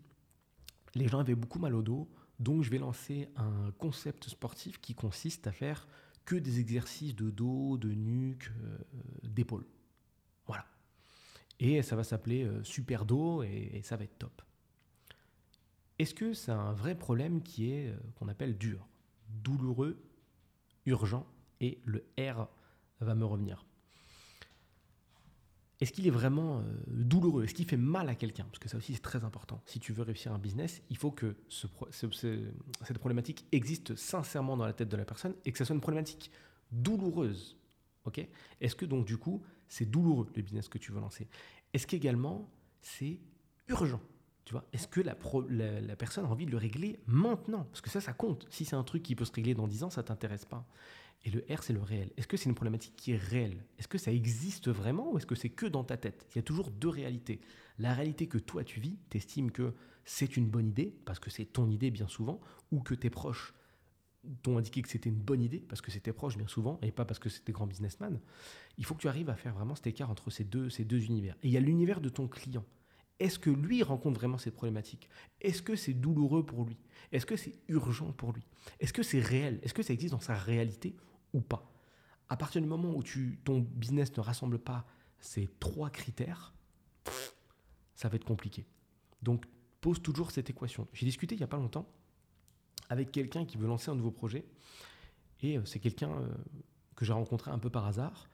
[0.95, 4.95] les gens avaient beaucoup mal au dos, donc je vais lancer un concept sportif qui
[4.95, 5.87] consiste à faire
[6.25, 8.77] que des exercices de dos, de nuque, euh,
[9.23, 9.65] d'épaule.
[10.45, 10.65] Voilà.
[11.59, 14.41] Et ça va s'appeler Super Dos et ça va être top.
[15.99, 18.87] Est-ce que c'est un vrai problème qui est euh, qu'on appelle dur,
[19.29, 19.99] douloureux,
[20.85, 21.25] urgent
[21.59, 22.47] et le R
[22.99, 23.65] va me revenir?
[25.79, 27.43] Est-ce qu'il est vraiment euh, douloureux?
[27.43, 28.45] Est-ce qu'il fait mal à quelqu'un?
[28.45, 29.61] Parce que ça aussi c'est très important.
[29.65, 34.73] Si tu veux réussir un business, il faut que cette problématique existe sincèrement dans la
[34.73, 36.31] tête de la personne et que ça soit une problématique
[36.71, 37.57] douloureuse.
[38.05, 38.25] Ok?
[38.61, 41.27] Est-ce que donc du coup, c'est douloureux le business que tu veux lancer?
[41.73, 42.49] Est-ce qu'également,
[42.81, 43.19] c'est
[43.67, 44.01] urgent?
[44.45, 45.13] Tu vois, est-ce que la,
[45.97, 47.65] personne a envie de le régler maintenant?
[47.65, 48.47] Parce que ça, ça compte.
[48.49, 50.65] Si c'est un truc qui peut se régler dans 10 ans, ça t'intéresse pas.
[51.27, 52.09] Et le R, c'est le réel.
[52.15, 53.65] Est-ce que c'est une problématique qui est réelle?
[53.77, 56.25] Est-ce que ça existe vraiment ou est-ce que c'est que dans ta tête?
[56.31, 57.41] Il y a toujours deux réalités.
[57.79, 59.73] La réalité que toi, tu vis, tu que
[60.05, 62.39] c'est une bonne idée, parce que c'est ton idée bien souvent,
[62.71, 63.53] ou que tes proches
[64.41, 67.03] t'ont indiqué que c'était une bonne idée, parce que c'était proche bien souvent, et pas
[67.03, 68.21] parce que c'était grand businessman.
[68.77, 71.03] Il faut que tu arrives à faire vraiment cet écart entre ces deux, ces deux
[71.03, 71.35] univers.
[71.43, 72.63] Et il y a l'univers de ton client.
[73.19, 75.09] Est-ce que lui rencontre vraiment cette problématique?
[75.41, 76.77] Est-ce que c'est douloureux pour lui?
[77.11, 78.47] Est-ce que c'est urgent pour lui?
[78.79, 79.59] Est-ce que c'est réel?
[79.61, 80.95] Est-ce que ça existe dans sa réalité
[81.33, 81.71] ou pas
[82.29, 84.85] À partir du moment où tu, ton business ne rassemble pas
[85.19, 86.53] ces trois critères,
[87.95, 88.65] ça va être compliqué.
[89.21, 89.45] Donc,
[89.81, 90.87] pose toujours cette équation.
[90.93, 91.87] J'ai discuté il n'y a pas longtemps
[92.89, 94.45] avec quelqu'un qui veut lancer un nouveau projet.
[95.41, 96.27] Et euh, c'est quelqu'un euh,
[96.95, 98.29] que j'ai rencontré un peu par hasard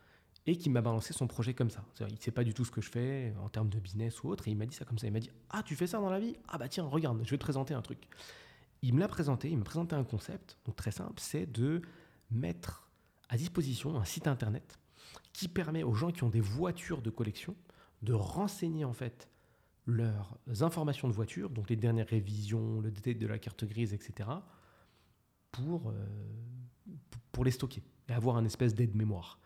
[0.45, 1.85] et qui m'a balancé son projet comme ça.
[2.01, 4.29] Il ne sait pas du tout ce que je fais en termes de business ou
[4.29, 4.47] autre.
[4.47, 5.07] Et il m'a dit ça comme ça.
[5.07, 6.35] Il m'a dit Ah, tu fais ça dans la vie?
[6.47, 8.07] Ah, bah tiens, regarde, je vais te présenter un truc.
[8.81, 9.49] Il me l'a présenté.
[9.49, 11.81] Il m'a présenté un concept, donc très simple c'est de
[12.31, 12.89] mettre
[13.29, 14.79] à disposition un site internet
[15.31, 17.55] qui permet aux gens qui ont des voitures de collection
[18.01, 19.29] de renseigner en fait
[19.85, 24.29] leurs informations de voiture, donc les dernières révisions, le détail de la carte grise, etc.,
[25.51, 25.93] pour, euh,
[27.31, 29.39] pour les stocker et avoir un espèce d'aide-mémoire.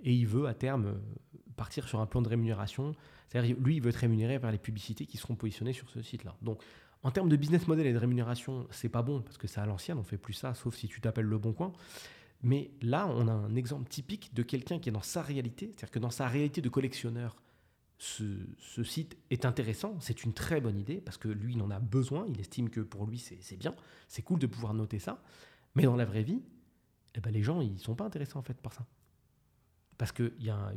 [0.00, 1.00] Et il veut à terme
[1.56, 2.94] partir sur un plan de rémunération.
[3.28, 6.36] C'est-à-dire, lui, il veut être rémunéré vers les publicités qui seront positionnées sur ce site-là.
[6.42, 6.62] Donc,
[7.02, 9.66] en termes de business model et de rémunération, c'est pas bon parce que c'est à
[9.66, 11.72] l'ancienne, on fait plus ça, sauf si tu t'appelles le bon coin.
[12.44, 15.90] Mais là, on a un exemple typique de quelqu'un qui est dans sa réalité, c'est-à-dire
[15.90, 17.36] que dans sa réalité de collectionneur,
[17.96, 21.80] ce, site est intéressant, c'est une très bonne idée, parce que lui, il en a
[21.80, 23.74] besoin, il estime que pour lui, c'est bien,
[24.08, 25.22] c'est cool de pouvoir noter ça.
[25.74, 26.42] Mais dans la vraie vie,
[27.14, 28.86] eh ben, les gens, ils sont pas intéressés en fait par ça.
[29.96, 30.74] Parce qu'il y a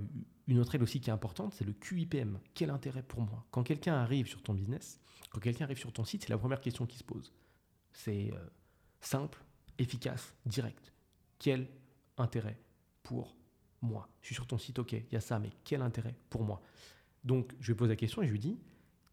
[0.48, 2.40] une autre règle aussi qui est importante, c'est le QIPM.
[2.54, 3.46] Quel intérêt pour moi?
[3.52, 5.02] Quand quelqu'un arrive sur ton business,
[5.32, 7.34] quand quelqu'un arrive sur ton site, c'est la première question qui se pose.
[7.92, 8.38] C'est euh,
[9.02, 9.44] simple,
[9.78, 10.94] efficace, direct.
[11.40, 11.68] Quel
[12.18, 12.60] intérêt
[13.04, 13.36] pour
[13.82, 14.10] moi?
[14.22, 16.62] Je suis sur ton site, ok, il y a ça, mais quel intérêt pour moi?
[17.24, 18.58] Donc, je lui pose la question et je lui dis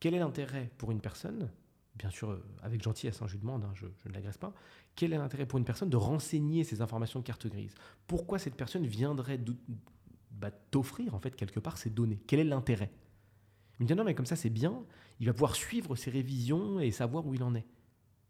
[0.04, 1.50] quel est l'intérêt pour une personne
[1.94, 4.52] Bien sûr, euh, avec gentillesse, hein, je lui demande, hein, je, ne l'agresse pas.
[4.96, 7.74] Quel est l'intérêt pour une personne de renseigner ces informations de carte grise?
[8.06, 9.40] Pourquoi cette personne viendrait
[10.32, 12.20] bah, t'offrir en fait quelque part ces données?
[12.26, 12.90] Quel est l'intérêt?
[13.78, 14.84] Il me dit non, mais comme ça c'est bien,
[15.20, 17.66] il va pouvoir suivre ses révisions et savoir où il en est.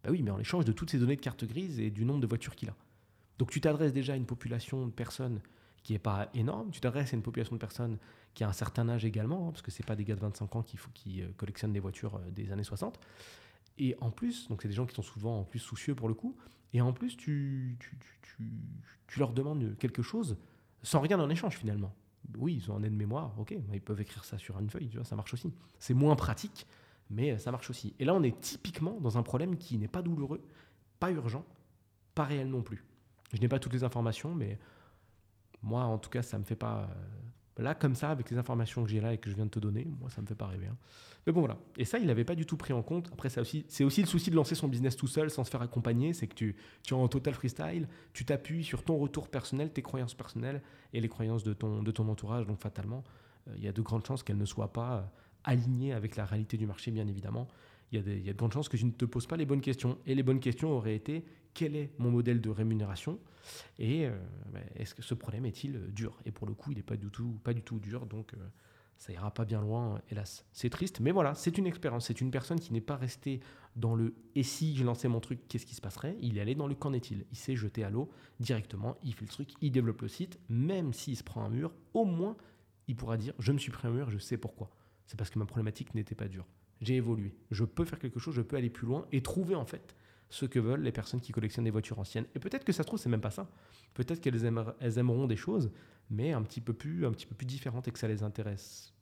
[0.02, 2.20] Bah oui, mais en échange de toutes ces données de carte grise et du nombre
[2.20, 2.76] de voitures qu'il a.
[3.38, 5.40] Donc tu t'adresses déjà à une population de personnes
[5.82, 6.70] qui n'est pas énorme.
[6.70, 7.98] Tu t'adresses à une population de personnes
[8.32, 10.56] qui a un certain âge également, hein, parce que ce pas des gars de 25
[10.56, 12.98] ans qui, qui euh, collectionnent des voitures euh, des années 60.
[13.78, 16.14] Et en plus, donc c'est des gens qui sont souvent en plus soucieux pour le
[16.14, 16.36] coup,
[16.72, 18.52] et en plus tu, tu, tu,
[19.06, 20.36] tu leur demandes quelque chose
[20.82, 21.94] sans rien en échange finalement.
[22.38, 25.04] Oui, ils ont un aide-mémoire, ok, ils peuvent écrire ça sur une feuille, tu vois,
[25.04, 25.52] ça marche aussi.
[25.78, 26.66] C'est moins pratique,
[27.10, 27.94] mais euh, ça marche aussi.
[27.98, 30.42] Et là, on est typiquement dans un problème qui n'est pas douloureux,
[31.00, 31.44] pas urgent,
[32.14, 32.84] pas réel non plus.
[33.34, 34.58] Je n'ai pas toutes les informations, mais
[35.62, 36.88] moi, en tout cas, ça me fait pas.
[37.58, 39.50] Euh, là, comme ça, avec les informations que j'ai là et que je viens de
[39.50, 40.66] te donner, moi, ça me fait pas rêver.
[40.66, 40.76] Hein.
[41.26, 41.58] Mais bon, voilà.
[41.76, 43.10] Et ça, il n'avait pas du tout pris en compte.
[43.12, 46.12] Après, c'est aussi, le souci de lancer son business tout seul sans se faire accompagner.
[46.12, 46.56] C'est que tu,
[46.88, 51.08] es en total freestyle, tu t'appuies sur ton retour personnel, tes croyances personnelles et les
[51.08, 52.46] croyances de ton, de ton entourage.
[52.46, 53.02] Donc, fatalement,
[53.48, 55.02] euh, il y a de grandes chances qu'elles ne soient pas euh,
[55.44, 57.48] alignées avec la réalité du marché, bien évidemment.
[57.94, 59.98] Il y, a de grandes chances que tu ne te poses pas les bonnes questions.
[60.06, 63.20] Et les bonnes questions auraient été quel est mon modèle de rémunération?
[63.78, 64.18] Et euh,
[64.52, 66.18] bah, est-ce que ce problème est-il euh, dur?
[66.24, 68.38] Et pour le coup, il n'est pas du tout, pas du tout dur, donc euh,
[68.98, 70.44] ça ira pas bien loin, hélas.
[70.52, 72.06] C'est triste, mais voilà, c'est une expérience.
[72.06, 73.40] C'est une personne qui n'est pas restée
[73.76, 76.16] dans le et si je lançais mon truc, qu'est-ce qui se passerait?
[76.20, 77.26] Il est allé dans le qu'en est-il?
[77.30, 80.92] Il s'est jeté à l'eau directement, il fait le truc, il développe le site, même
[80.92, 82.36] s'il se prend un mur, au moins
[82.88, 84.70] il pourra dire je me suis pris un mur, je sais pourquoi.
[85.06, 86.46] C'est parce que ma problématique n'était pas dure.
[86.84, 87.34] J'ai évolué.
[87.50, 89.96] Je peux faire quelque chose, je peux aller plus loin et trouver en fait
[90.28, 92.26] ce que veulent les personnes qui collectionnent des voitures anciennes.
[92.34, 93.48] Et peut-être que ça se trouve, c'est même pas ça.
[93.94, 94.44] Peut-être qu'elles
[94.80, 95.70] elles aimeront des choses,
[96.10, 98.92] mais un petit peu plus, un petit peu plus différentes et que ça les intéresse.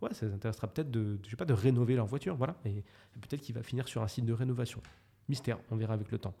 [0.00, 2.56] Ouais, ça les intéressera peut-être de, pas, de rénover leur voiture, voilà.
[2.64, 2.84] Et,
[3.20, 4.80] peut-être qu'il va finir sur un site de rénovation.
[5.28, 6.34] Mystère, on verra avec le temps.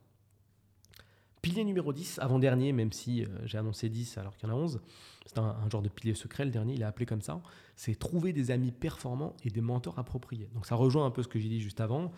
[1.46, 4.58] Pilier numéro 10, avant-dernier, même si euh, j'ai annoncé 10 alors qu'il y en a
[4.58, 4.80] 11.
[5.26, 7.40] C'est un, genre de pilier secret, le dernier, il est appelé comme ça.
[7.76, 10.48] C'est trouver des amis performants et des mentors appropriés.
[10.54, 12.10] Donc ça rejoint un peu ce que j'ai dit juste avant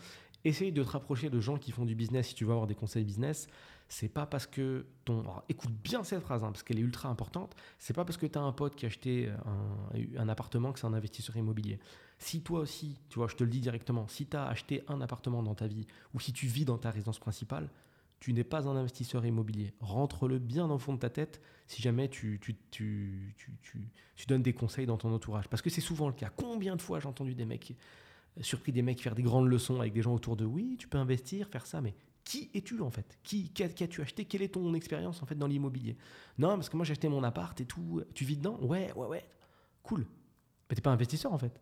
[0.44, 2.74] essaye de te rapprocher de gens qui font du business si tu veux avoir des
[2.74, 3.48] conseils business.
[3.88, 5.24] C'est pas parce que ton.
[5.50, 7.54] écoute bien cette phrase, hein, parce qu'elle est ultra importante.
[7.78, 10.78] C'est pas parce que tu as un pote qui a acheté un, un appartement que
[10.78, 11.78] c'est un investisseur immobilier.
[12.18, 15.02] Si toi aussi, tu vois, je te le dis directement, si tu as acheté un
[15.02, 17.68] appartement dans ta vie ou si tu vis dans ta résidence principale,
[18.20, 19.74] tu n'es pas un investisseur immobilier.
[19.80, 24.42] Rentre-le bien dans le fond de ta tête si jamais tu, tu, tu, tu, donnes
[24.42, 25.48] des conseils dans ton entourage.
[25.48, 26.30] Parce que c'est souvent le cas.
[26.34, 27.74] Combien de fois j'ai entendu des mecs,
[28.38, 30.88] euh, surpris des mecs faire des grandes leçons avec des gens autour de oui, tu
[30.88, 33.18] peux investir, faire ça, mais qui es-tu en fait?
[33.22, 34.24] Qui qu'as-tu acheté?
[34.24, 35.96] Quelle est ton expérience en fait dans l'immobilier?
[36.38, 38.02] Non, parce que moi j'ai acheté mon appart et tout.
[38.14, 38.58] Tu vis dedans?
[38.60, 39.28] Ouais, ouais, ouais.
[39.82, 40.06] Cool.
[40.68, 41.58] Mais t'es pas investisseur en fait.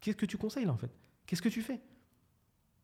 [0.00, 0.92] Qu'est-ce que tu conseilles là en fait?
[1.26, 1.80] Qu'est-ce que tu fais?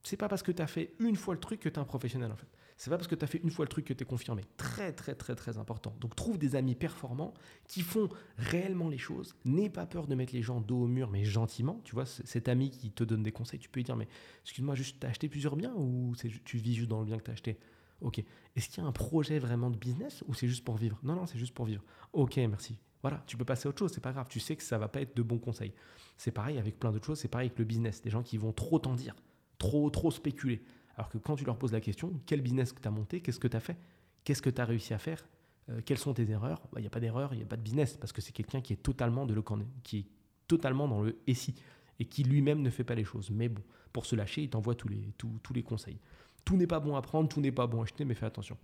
[0.06, 1.84] C'est pas parce que tu as fait une fois le truc que tu es un
[1.84, 2.46] professionnel en fait.
[2.76, 4.44] C'est pas parce que tu as fait une fois le truc que tu es confirmé.
[4.56, 5.96] Très, très, très, très important.
[5.98, 7.34] Donc trouve des amis performants
[7.66, 9.34] qui font réellement les choses.
[9.44, 11.80] N'aie pas peur de mettre les gens dos au mur, mais gentiment.
[11.82, 14.06] Tu vois, cet ami qui te donne des conseils, tu peux lui dire Mais
[14.44, 16.14] excuse-moi, juste, t'as acheté plusieurs biens ou
[16.44, 17.58] tu vis juste dans le bien que tu as acheté?
[18.00, 18.22] Ok.
[18.54, 21.00] Est-ce qu'il y a un projet vraiment de business ou c'est juste pour vivre?
[21.02, 21.82] Non, non, c'est juste pour vivre.
[22.12, 22.78] Ok, merci.
[23.02, 24.28] Voilà, tu peux passer à autre chose, c'est pas grave.
[24.30, 25.72] Tu sais que ça va pas être de bons conseils.
[26.16, 28.02] C'est pareil avec plein d'autres choses, c'est pareil avec le business.
[28.02, 29.16] Des gens qui vont trop t'en dire,
[29.58, 30.62] trop, trop spéculer.
[30.96, 33.38] Alors que quand tu leur poses la question, quel business que tu as monté, qu'est-ce
[33.40, 33.76] que tu as fait,
[34.24, 35.26] qu'est-ce que tu as réussi à faire,
[35.68, 37.56] euh, quelles sont tes erreurs, il bah, n'y a pas d'erreur, il n'y a pas
[37.56, 39.42] de business, parce que c'est quelqu'un qui est totalement de le
[39.82, 40.06] qui est
[40.48, 41.54] totalement dans le SI
[41.98, 43.30] et qui lui-même ne fait pas les choses.
[43.30, 45.98] Mais bon, pour se lâcher, il t'envoie tous les, tous, les conseils.
[46.44, 48.56] Tout n'est pas bon à prendre, tout n'est pas bon à acheter, mais fais attention.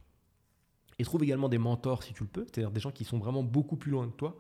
[0.99, 3.43] Et trouve également des mentors si tu le peux, c'est-à-dire des gens qui sont vraiment
[3.43, 4.37] beaucoup plus loin que toi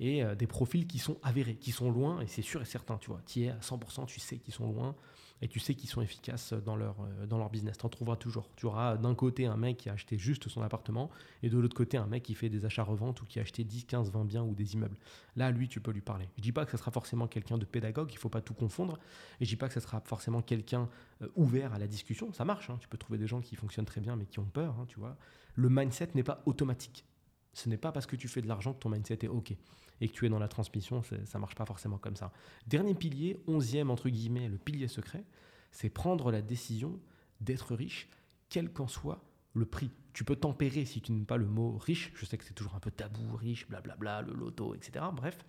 [0.00, 2.98] et euh, des profils qui sont avérés, qui sont loin, et c'est sûr et certain,
[2.98, 4.94] tu vois, tu es à 100%, tu sais qu'ils sont loin,
[5.42, 7.76] et tu sais qu'ils sont efficaces dans leur, euh, dans leur business.
[7.76, 8.48] Tu en trouveras toujours.
[8.56, 11.10] Tu auras d'un côté un mec qui a acheté juste son appartement
[11.42, 13.84] et de l'autre côté un mec qui fait des achats-reventes ou qui a acheté 10,
[13.84, 14.96] 15, 20 biens ou des immeubles.
[15.36, 16.28] Là, lui, tu peux lui parler.
[16.36, 18.98] Je dis pas que ce sera forcément quelqu'un de pédagogue, il faut pas tout confondre.
[19.40, 20.88] Et je dis pas que ce sera forcément quelqu'un
[21.22, 22.32] euh, ouvert à la discussion.
[22.32, 22.70] Ça marche.
[22.70, 22.78] Hein.
[22.80, 24.74] Tu peux trouver des gens qui fonctionnent très bien mais qui ont peur.
[24.80, 25.16] Hein, tu vois.
[25.54, 27.04] Le mindset n'est pas automatique.
[27.52, 29.54] Ce n'est pas parce que tu fais de l'argent que ton mindset est OK
[30.00, 32.32] et que tu es dans la transmission, ça marche pas forcément comme ça.
[32.66, 35.24] Dernier pilier, onzième entre guillemets, le pilier secret,
[35.70, 37.00] c'est prendre la décision
[37.40, 38.08] d'être riche,
[38.48, 39.22] quel qu'en soit
[39.54, 39.90] le prix.
[40.12, 42.12] Tu peux tempérer si tu n'aimes pas le mot riche.
[42.14, 45.04] Je sais que c'est toujours un peu tabou, riche, blablabla, le loto, etc.
[45.14, 45.44] Bref,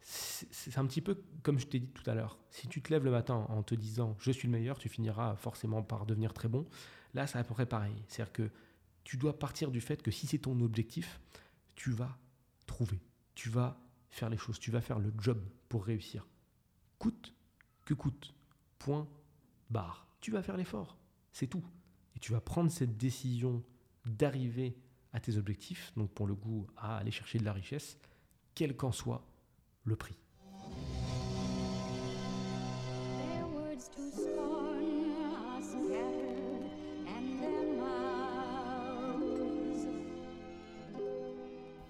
[0.00, 2.38] c'est un petit peu comme je t'ai dit tout à l'heure.
[2.50, 5.36] Si tu te lèves le matin en te disant je suis le meilleur, tu finiras
[5.36, 6.66] forcément par devenir très bon.
[7.14, 7.94] Là, c'est à peu près pareil.
[8.08, 8.50] C'est-à-dire que
[9.04, 11.20] tu dois partir du fait que si c'est ton objectif,
[11.74, 12.18] tu vas
[12.66, 13.00] trouver,
[13.34, 16.26] tu vas faire les choses, tu vas faire le job pour réussir.
[16.98, 17.34] Coûte
[17.84, 18.34] que coûte
[18.78, 19.08] point
[19.70, 20.06] barre.
[20.20, 20.98] Tu vas faire l'effort,
[21.32, 21.64] c'est tout.
[22.14, 23.64] Et tu vas prendre cette décision
[24.04, 24.76] d'arriver
[25.12, 27.98] à tes objectifs, donc pour le goût à aller chercher de la richesse,
[28.54, 29.26] quel qu'en soit
[29.84, 30.16] le prix.